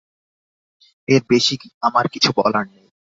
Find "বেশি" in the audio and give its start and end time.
1.29-1.55